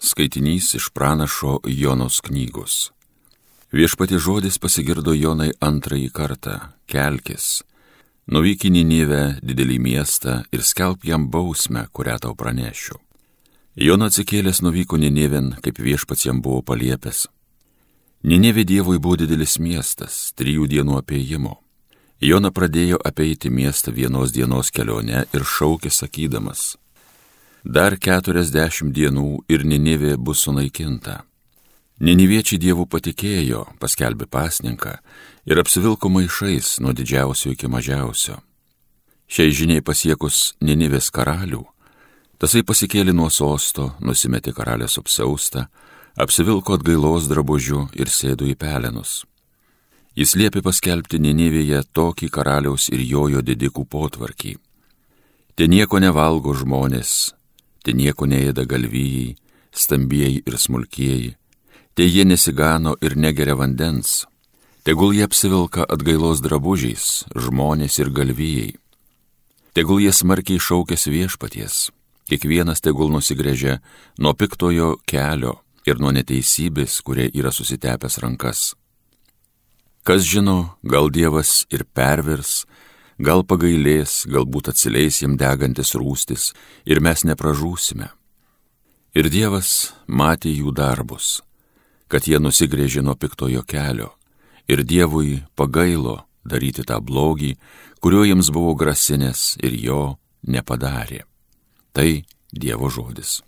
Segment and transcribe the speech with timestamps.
[0.00, 2.92] Skaitinys iš pranašo Jonos knygos.
[3.72, 6.54] Viešpati žodis pasigirdo Jonai antrąjį kartą-
[6.90, 7.62] kelkis,
[8.30, 12.94] nuvyk į Ninivę didelį miestą ir skelb jam bausmę, kurią tau pranešiu.
[13.76, 17.26] Jona atsikėlęs nuvyko Ninivėn, kaip viešpats jam buvo paliepęs.
[18.24, 21.56] Ninivė Dievui buvo didelis miestas, trijų dienų apėjimo.
[22.20, 26.76] Jona pradėjo apeiti miestą vienos dienos kelionę ir šaukė sakydamas
[27.64, 31.24] Dar keturiasdešimt dienų ir Ninivė bus sunaikinta.
[31.98, 34.98] Niniviečiai dievų patikėjo, paskelbė pasninką
[35.50, 38.38] ir apsivilko maišais nuo didžiausio iki mažiausio.
[39.26, 41.64] Šiai žiniai pasiekus Ninivės karalių,
[42.38, 45.66] tasai pasikėlė nuo sosto, nusimetė karalius apsaustą,
[46.14, 49.24] apsivilko atgailos drabužių ir sėdo į pelenus.
[50.14, 54.54] Jis liepė paskelbti Ninivėje tokį karaliaus ir jojo didikų potvarkį.
[55.58, 57.34] Te nieko nevalgo žmonės,
[57.88, 59.38] te nieko neėda galvijai,
[59.72, 61.30] stambieji ir smulkieji,
[61.96, 64.26] te jie nesigano ir negeria vandens,
[64.84, 68.74] tegul jie apsivilka atgailos drabužiais, žmonės ir galvijai.
[69.72, 71.78] Tegul jie smarkiai šaukės viešpaties,
[72.28, 73.78] kiekvienas tegul nusigrėžia
[74.20, 78.74] nuo piktojo kelio ir nuo neteisybės, kurie yra susitepęs rankas.
[80.04, 82.66] Kas žino, gal Dievas ir pervers,
[83.18, 86.52] gal pagailės, galbūt atsileis jam degantis rūstis
[86.86, 88.08] ir mes nepražūsime.
[89.18, 91.40] Ir Dievas matė jų darbus,
[92.08, 94.12] kad jie nusigrėžė nuo piktojo kelio,
[94.68, 97.56] ir Dievui pagailo daryti tą blogį,
[98.00, 100.02] kuriuo jiems buvo grasinės ir jo
[100.46, 101.24] nepadarė.
[101.92, 102.08] Tai
[102.52, 103.40] Dievo žodis.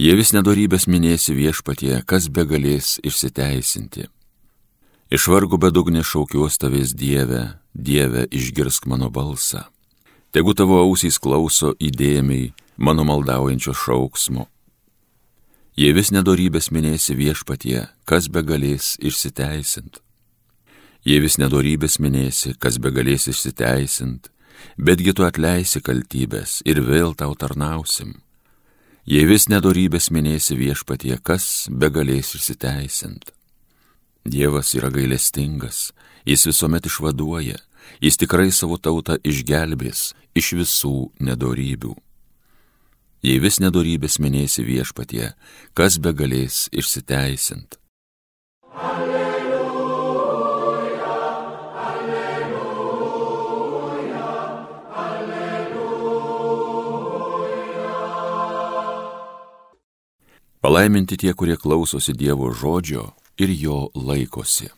[0.00, 4.06] Jie vis nedorybės minėsi viešpatie, kas be galės išsiteisinti.
[5.12, 7.42] Iš vargų bedugnė šaukiuos tavęs Dieve,
[7.74, 9.66] Dieve išgirsk mano balsą.
[10.32, 14.46] Tegu tavo ausys klauso įdėmiai mano maldaujančio šauksmo.
[15.76, 20.00] Jie vis nedorybės minėsi viešpatie, kas be galės išsiteisinti.
[21.04, 24.32] Jie vis nedorybės minėsi, kas be galės išsiteisint,
[24.80, 28.16] betgi tu atleisi kaltybės ir vėl tau tarnausim
[29.08, 33.32] Jei vis nedorybės minėsi viešpatie, kas be galės išsiteisint.
[34.28, 35.92] Dievas yra gailestingas,
[36.28, 37.56] jis visuomet išvaduoja,
[38.04, 40.94] jis tikrai savo tautą išgelbės iš visų
[41.24, 41.96] nedorybių.
[43.24, 45.32] Jei vis nedorybės minėsi viešpatie,
[45.72, 47.80] kas be galės išsiteisint.
[60.60, 64.68] Palaiminti tie, kurie klausosi Dievo žodžio ir jo laikosi.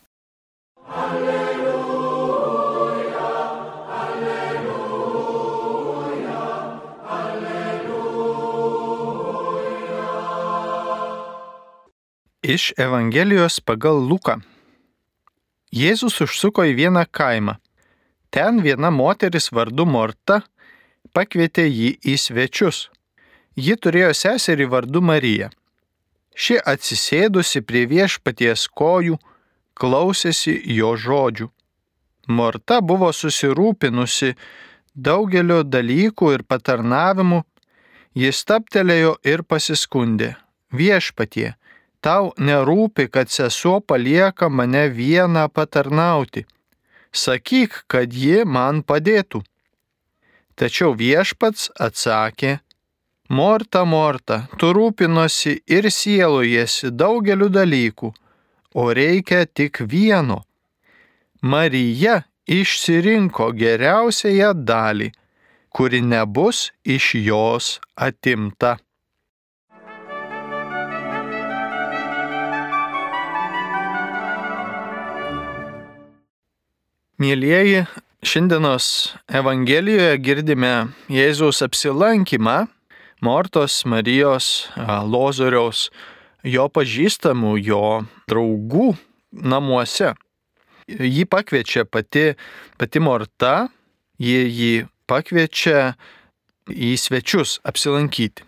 [0.87, 1.59] Alleluja,
[3.91, 4.63] alleluja,
[7.03, 7.99] alleluja.
[12.47, 14.39] Iš Evangelijos pagal Luką.
[15.75, 17.59] Jėzus užsuko į vieną kaimą.
[18.31, 20.47] Ten viena moteris vardu Morta
[21.11, 22.87] pakvietė jį į svečius.
[23.59, 25.51] Ji turėjo seserį vardu Marija.
[26.33, 29.19] Ši atsisėdusi prie viešpaties kojų,
[29.77, 31.49] klausėsi jo žodžių.
[32.27, 34.33] Morta buvo susirūpinusi
[34.95, 37.43] daugelio dalykų ir patarnavimų,
[38.15, 40.33] jis taptelėjo ir pasiskundė.
[40.73, 41.53] Viešpatie,
[42.01, 46.47] tau nerūpi, kad sesuo palieka mane vieną patarnauti.
[47.13, 49.43] Sakyk, kad ji man padėtų.
[50.57, 52.59] Tačiau viešpats atsakė,
[53.33, 58.11] Morta, Morta, tu rūpinosi ir sielojasi daugeliu dalykų,
[58.77, 60.43] o reikia tik vieno.
[61.41, 65.07] Marija išsirinko geriausiąją dalį,
[65.73, 68.75] kuri nebus iš jos atimta.
[77.17, 77.81] Mėlyjeji,
[78.21, 78.93] šiandienos
[79.41, 80.75] Evangelijoje girdime
[81.09, 82.67] Jėzaus apsilankymą
[83.23, 84.67] Mortos, Marijos,
[85.07, 85.87] Lozoriaus,
[86.43, 87.83] jo pažįstamų, jo
[88.27, 88.89] draugų
[89.31, 90.11] namuose.
[90.91, 92.33] Jį pakviečia pati,
[92.75, 93.69] pati Morta,
[94.19, 94.73] jie jį
[95.07, 95.93] pakviečia
[96.67, 98.43] į svečius apsilankyti.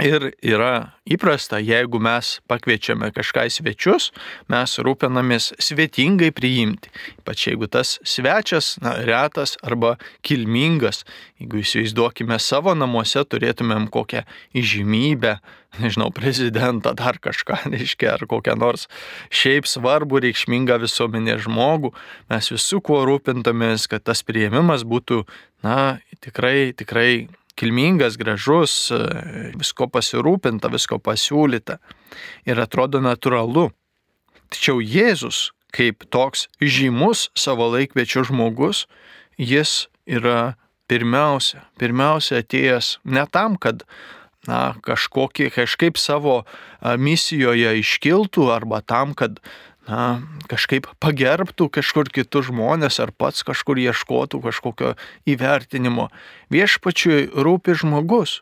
[0.00, 4.08] Ir yra įprasta, jeigu mes pakviečiame kažką į svečius,
[4.48, 6.92] mes rūpinamės svetingai priimti.
[7.20, 11.02] Ypač jeigu tas svečias, na, retas arba kilmingas.
[11.40, 14.22] Jeigu įsivaizduokime savo namuose, turėtumėm kokią
[14.56, 15.34] įžymybę,
[15.82, 18.88] nežinau, prezidentą, dar kažką, reiškia, ar kokią nors
[19.28, 21.92] šiaip svarbų, reikšmingą visuomenės žmogų,
[22.32, 25.26] mes visų kuo rūpintamės, kad tas prieimimas būtų,
[25.66, 27.28] na, tikrai, tikrai
[27.60, 28.74] kilmingas, gražus,
[29.60, 31.78] visko pasirūpinta, visko pasiūlyta
[32.48, 33.68] ir atrodo natūralu.
[34.50, 38.86] Tačiau Jėzus, kaip toks žymus savo laikvečio žmogus,
[39.38, 40.56] jis yra
[40.90, 43.84] pirmiausia, pirmiausia atėjęs ne tam, kad
[44.48, 46.42] na, kažkokį, kažkaip savo
[46.80, 49.38] misijoje iškiltų arba tam, kad
[49.90, 54.94] na, kažkaip pagerbtų kažkur kitus žmonės ar pats kažkur ieškotų kažkokio
[55.28, 56.08] įvertinimo.
[56.54, 58.40] Viešpačiui rūpi žmogus,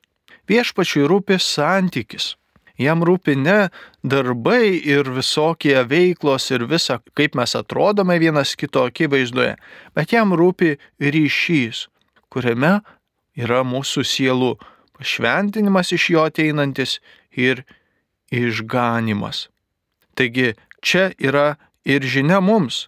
[0.50, 2.35] viešpačiui rūpi santykis.
[2.79, 3.71] Jam rūpi ne
[4.06, 9.56] darbai ir visokie veiklos ir visa, kaip mes atrodome vienas kito akivaizdoje,
[9.99, 11.89] bet jam rūpi ryšys,
[12.31, 12.77] kuriame
[13.35, 14.53] yra mūsų sielų
[14.99, 17.00] pašventinimas iš jo ateinantis
[17.35, 17.65] ir
[18.31, 19.49] išganimas.
[20.19, 20.53] Taigi
[20.83, 22.87] čia yra ir žinia mums,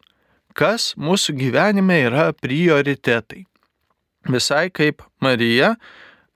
[0.55, 3.47] kas mūsų gyvenime yra prioritetai.
[4.29, 5.75] Visai kaip Marija,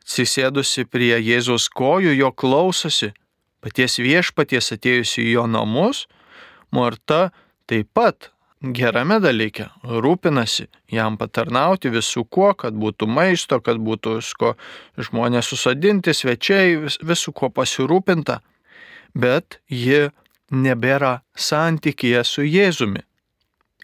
[0.04, 3.12] atsisėdusi prie Jėzaus kojų, jo klausosi,
[3.64, 6.06] paties viešpaties atėjusi į jo namus,
[6.74, 7.30] Morta
[7.70, 8.32] taip pat
[8.72, 14.54] gerame dalyke rūpinasi jam patarnauti visų kuo, kad būtų maisto, kad būtų visko
[14.98, 18.40] žmonės susadinti, svečiai, vis, visų kuo pasirūpinta.
[19.14, 20.08] Bet ji
[20.50, 23.04] nebėra santykėje su Jėzumi.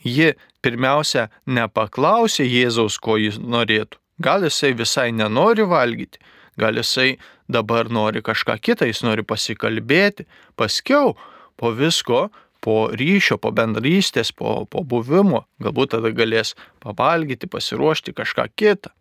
[0.05, 0.35] Ji
[0.65, 3.99] pirmiausia nepaklausė Jėzaus, ko jis norėtų.
[4.21, 6.21] Gal jisai visai nenori valgyti,
[6.61, 7.17] gal jisai
[7.49, 10.27] dabar nori kažką kitą, jis nori pasikalbėti.
[10.61, 11.15] Paskiau,
[11.57, 12.29] po visko,
[12.61, 16.55] po ryšio, po bendrystės, po, po buvimo, galbūt tada galės
[16.85, 18.93] pavalgyti, pasiruošti kažką kitą.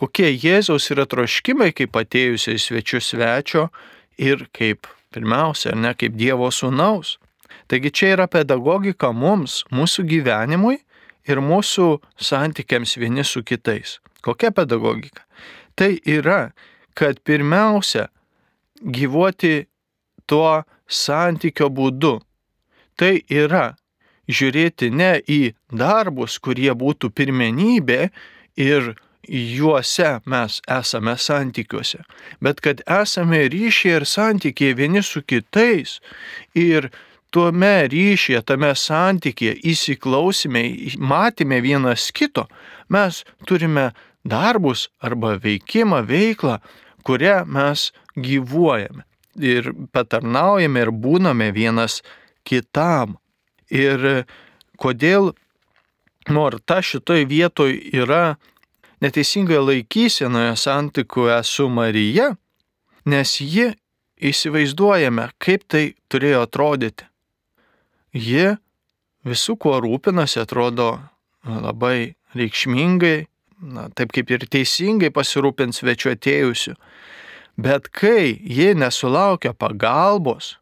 [0.00, 3.68] Kokie Jėzaus yra troškimai, kaip atėjusiai svečių svečio
[4.18, 7.16] ir kaip Pirmiausia, ar ne kaip Dievo sūnaus.
[7.70, 10.80] Taigi čia yra pedagogika mums, mūsų gyvenimui
[11.30, 11.86] ir mūsų
[12.18, 13.98] santykiams vieni su kitais.
[14.24, 15.22] Kokia pedagogika?
[15.78, 16.50] Tai yra,
[16.94, 18.08] kad pirmiausia
[18.82, 19.66] gyvuoti
[20.26, 22.18] tuo santykio būdu.
[22.98, 23.74] Tai yra
[24.30, 28.08] žiūrėti ne į darbus, kurie būtų pirmenybė
[28.60, 28.94] ir
[29.28, 32.02] juose mes esame santykiuose,
[32.40, 35.98] bet kad esame ryšyje ir santykėje vieni su kitais
[36.54, 36.90] ir
[37.34, 40.64] tuome ryšyje, tame santykėje įsiklausime,
[40.98, 42.46] matėme vienas kito,
[42.88, 43.90] mes turime
[44.24, 46.60] darbus arba veikimą, veiklą,
[47.04, 49.04] kurią mes gyvuojame
[49.40, 52.02] ir patarnaujame ir būname vienas
[52.46, 53.18] kitam.
[53.70, 54.24] Ir
[54.78, 55.32] kodėl
[56.30, 58.36] Morta šitoj vietoj yra
[59.04, 62.30] neteisingoje laikysenoje santikoje su Marija,
[63.04, 63.72] nes ji
[64.24, 67.04] įsivaizduojame, kaip tai turėjo atrodyti.
[68.14, 68.54] Ji
[69.28, 70.94] visų, kuo rūpinasi, atrodo
[71.44, 73.26] labai reikšmingai,
[73.74, 76.76] na, taip kaip ir teisingai pasirūpins svečiu atėjusiu.
[77.60, 80.54] Bet kai ji nesulaukia pagalbos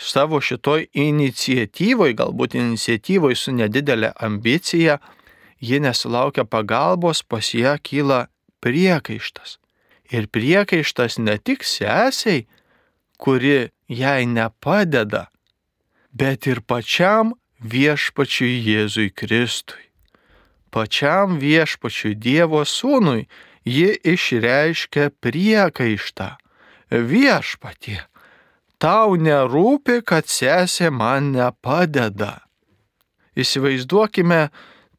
[0.00, 4.98] savo šitoj iniciatyvoj, galbūt iniciatyvoj su nedidelė ambicija,
[5.64, 8.26] ji nesulaukia pagalbos, pas ją kyla
[8.60, 9.58] priekaištas.
[10.12, 12.44] Ir priekaištas ne tik sesiai,
[13.18, 15.28] kuri jai nepadeda,
[16.12, 17.32] bet ir pačiam
[17.64, 19.80] viešpačiui Jėzui Kristui.
[20.74, 23.28] Pačiam viešpačiui Dievo sūnui
[23.64, 26.34] ji išreiškia priekaištą.
[26.90, 28.00] Viešpatie,
[28.78, 32.44] tau nerūpi, kad sesė man nepadeda.
[33.34, 34.50] Įsivaizduokime,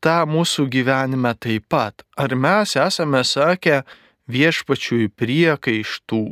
[0.06, 2.06] tą mūsų gyvenime taip pat.
[2.18, 3.82] Ar mes esame sakę
[4.30, 6.24] viešpačiui priekaištų,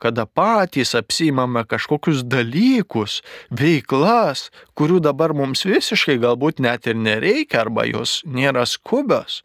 [0.00, 4.48] kada patys apsimame kažkokius dalykus, veiklas,
[4.78, 9.42] kurių dabar mums visiškai galbūt net ir nereikia arba jos nėra skubios.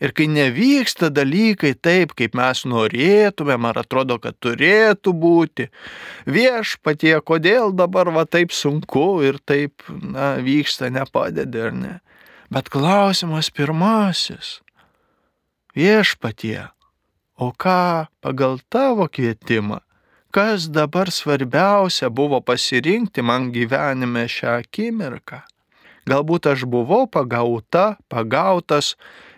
[0.00, 5.66] Ir kai nevyksta dalykai taip, kaip mes norėtumėm, ar atrodo, kad turėtų būti,
[6.24, 11.92] viešpatie, kodėl dabar va taip sunku ir taip na, vyksta, nepadeda ar ne.
[12.50, 14.58] Bet klausimas pirmasis.
[15.70, 16.66] Viešpatie,
[17.38, 19.78] o ką pagal tavo kvietimą,
[20.34, 25.44] kas dabar svarbiausia buvo pasirinkti man gyvenime šią akimirką?
[26.10, 28.96] Galbūt aš buvau pagauta, pagautas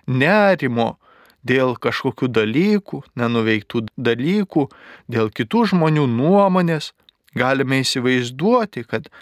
[0.08, 0.96] nerimo
[1.44, 4.64] dėl kažkokių dalykų, nenuveiktų dalykų,
[5.12, 6.94] dėl kitų žmonių nuomonės,
[7.36, 9.12] galime įsivaizduoti, kad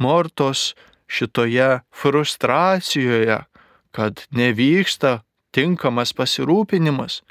[0.00, 0.72] Mortos
[1.14, 3.38] šitoje frustracijoje,
[3.94, 5.20] kad nevyksta
[5.54, 7.22] tinkamas pasirūpinimas,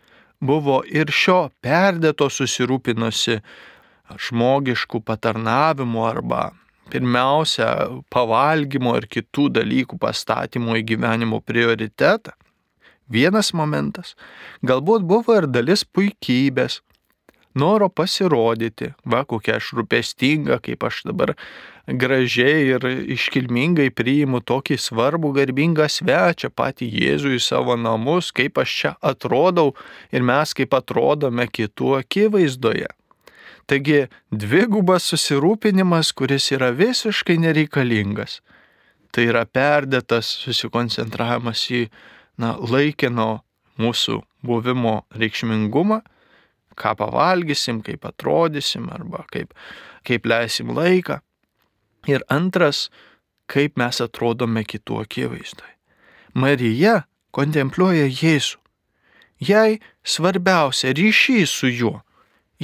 [0.44, 3.40] buvo ir šio perdėto susirūpinusi
[4.28, 6.44] žmogiškų patarnavimų arba
[6.94, 7.70] pirmiausia
[8.13, 12.36] pavalgymo ir kitų dalykų pastatymo į gyvenimo prioritetą.
[13.13, 14.13] Vienas momentas.
[14.63, 16.80] Galbūt buvo ir dalis puikybės,
[17.55, 21.33] noro pasirodyti, va kokia aš rūpestinga, kaip aš dabar
[21.88, 28.75] gražiai ir iškilmingai priimu tokį svarbų garbingą svečią, patį Jėzų į savo namus, kaip aš
[28.79, 29.74] čia atrodau
[30.12, 32.89] ir mes kaip atrodome kitų akivaizdoje.
[33.67, 38.41] Taigi dvigubas susirūpinimas, kuris yra visiškai nereikalingas.
[39.13, 41.86] Tai yra perdėtas susikoncentravimas į
[42.41, 43.43] na, laikino
[43.79, 46.01] mūsų buvimo reikšmingumą,
[46.80, 49.53] ką pavalgysim, kaip atrodysim arba kaip,
[50.08, 51.20] kaip leisim laiką.
[52.08, 52.89] Ir antras,
[53.48, 55.70] kaip mes atrodome kitų akivaizdoj.
[56.34, 58.60] Marija kontempliuoja Jėzų.
[59.44, 62.00] Jai svarbiausia ryšys su juo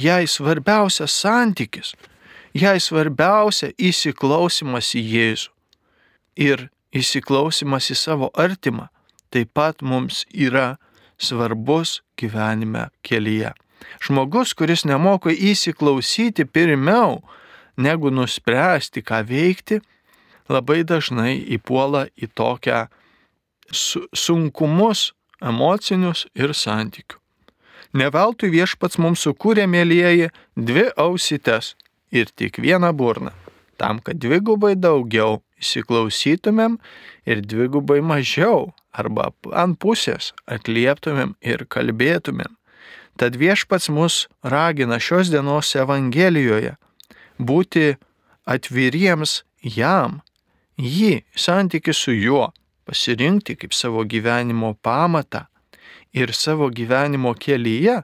[0.00, 1.94] jai svarbiausia santykis,
[2.54, 5.50] jai svarbiausia įsiklausimas į Jėzų.
[6.40, 8.88] Ir įsiklausimas į savo artimą
[9.30, 10.78] taip pat mums yra
[11.20, 13.52] svarbus gyvenime kelyje.
[14.04, 17.20] Žmogus, kuris nemoka įsiklausyti pirmiau,
[17.76, 19.80] negu nuspręsti, ką veikti,
[20.50, 22.86] labai dažnai įpuola į tokią
[23.70, 25.10] sunkumus
[25.40, 27.18] emocinius ir santykių.
[27.96, 31.74] Neveltui viešpats mums sukūrė, mėlyjeji, dvi ausites
[32.14, 33.32] ir tik vieną burną,
[33.80, 36.78] tam, kad dvigubai daugiau įsiklausytumėm
[37.26, 42.59] ir dvigubai mažiau arba ant pusės atlieptumėm ir kalbėtumėm.
[43.20, 46.72] Tad viešpats mus ragina šios dienos Evangelijoje
[47.36, 47.98] būti
[48.48, 50.22] atviriems jam,
[50.80, 52.46] jį, santyki su juo,
[52.88, 55.44] pasirinkti kaip savo gyvenimo pamatą
[56.16, 58.00] ir savo gyvenimo kelyje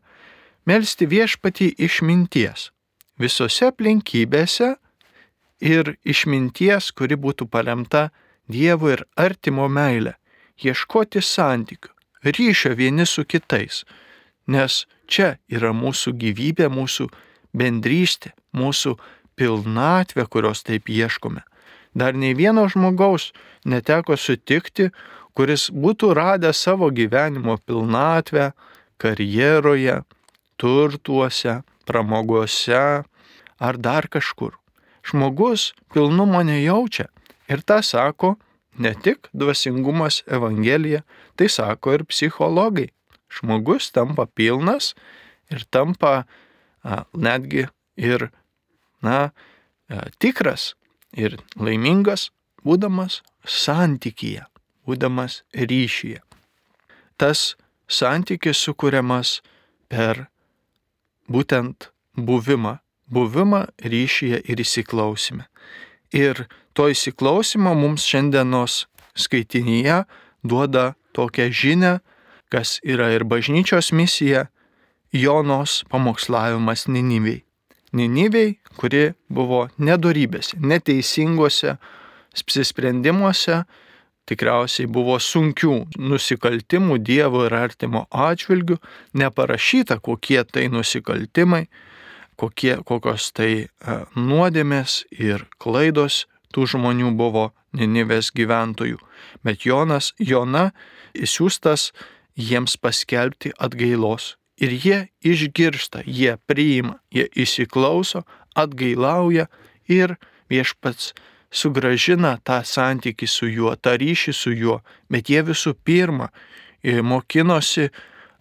[0.69, 2.69] melstį viešpatį išminties
[3.17, 4.75] visose aplinkybėse
[5.65, 8.11] ir išminties, kuri būtų paremta
[8.47, 10.13] Dievo ir artimo meilė,
[10.63, 11.89] ieškoti santykių,
[12.23, 13.81] ryšio vieni su kitais,
[14.47, 17.09] nes čia yra mūsų gyvybė, mūsų
[17.57, 18.97] bendrystė, mūsų
[19.37, 21.43] pilnatvė, kurios taip ieškome.
[21.97, 23.33] Dar nei vieno žmogaus
[23.65, 24.91] neteko sutikti,
[25.37, 28.51] kuris būtų radęs savo gyvenimo pilnatvę
[29.01, 30.03] karjeroje,
[30.61, 33.05] turtuose, pramogose
[33.59, 34.57] ar dar kažkur.
[35.07, 37.09] Žmogus pilnumo nejaučia
[37.49, 38.35] ir tą sako
[38.79, 41.03] ne tik dvasingumas Evangelija,
[41.37, 42.91] tai sako ir psichologai.
[43.33, 44.95] Žmogus tampa pilnas
[45.51, 46.25] ir tampa
[46.83, 47.67] a, netgi
[47.97, 48.31] ir
[49.03, 49.31] na,
[49.91, 50.75] a, tikras
[51.17, 52.31] ir laimingas,
[52.67, 54.47] būdamas santykyje
[54.87, 56.23] būdamas ryšyje.
[57.19, 57.57] Tas
[57.91, 59.41] santykis sukūriamas
[59.91, 60.27] per
[61.31, 62.79] būtent buvimą,
[63.11, 65.47] buvimą ryšyje ir įsiklausime.
[66.15, 68.85] Ir to įsiklausimo mums šiandienos
[69.17, 70.05] skaitinyje
[70.47, 71.99] duoda tokią žinę,
[72.57, 74.47] kas yra ir bažnyčios misija
[75.13, 77.43] Jonos pamokslavimas Niniviai.
[77.93, 81.75] Niniviai, kuri buvo nedorybėse, neteisingose
[82.37, 83.61] apsisprendimuose,
[84.29, 88.81] tikriausiai buvo sunkių nusikaltimų Dievo ir artimo atžvilgių,
[89.21, 91.67] neparašyta, kokie tai nusikaltimai,
[92.41, 93.69] kokie, kokios tai e,
[94.17, 96.25] nuodėmės ir klaidos
[96.57, 98.97] tų žmonių buvo Ninivės gyventojų.
[99.45, 100.71] Bet Jonas, Jona
[101.13, 101.91] įsiūstas
[102.37, 104.37] jiems paskelbti atgailos.
[104.57, 108.25] Ir jie išgirsta, jie priima, jie įsiklauso,
[108.57, 109.51] atgailauja
[109.89, 110.17] ir
[110.49, 111.13] viešpats
[111.53, 114.81] sugražina tą santyki su juo, tą ryšį su juo,
[115.13, 117.91] bet jie visų pirma e, mokinosi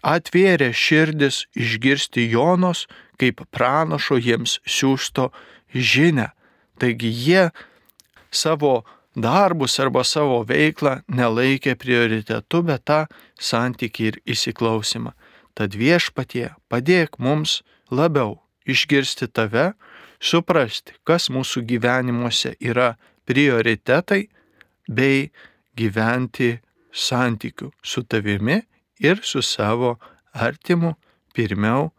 [0.05, 2.85] atvėrė širdis išgirsti Jonos
[3.19, 5.31] kaip pranašo jiems siūsto
[5.73, 6.31] žinę.
[6.79, 7.49] Taigi jie
[8.31, 8.83] savo
[9.15, 13.05] darbus arba savo veiklą nelaikė prioritetu, bet tą
[13.39, 15.15] santyki ir įsiklausimą.
[15.55, 19.73] Tad viešpatie padėk mums labiau išgirsti tave,
[20.19, 22.95] suprasti, kas mūsų gyvenimuose yra
[23.25, 24.25] prioritetai,
[24.87, 25.31] bei
[25.77, 26.59] gyventi
[26.93, 28.61] santykių su tavimi
[29.01, 29.95] ir su savo
[30.33, 30.93] artimu
[31.35, 31.91] pirmiau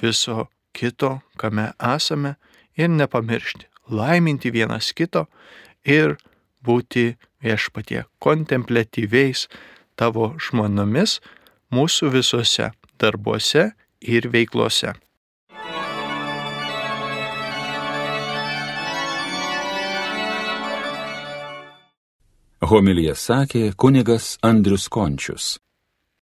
[0.00, 2.36] viso kito, kame esame
[2.78, 5.26] ir nepamiršti, laiminti vienas kito
[5.84, 6.16] ir
[6.64, 9.46] būti viešpatie kontemplatyviais
[9.98, 11.18] tavo žmonomis
[11.74, 14.94] mūsų visose darbuose ir veiklose.
[22.68, 25.56] Homilija sakė kunigas Andrius Končius.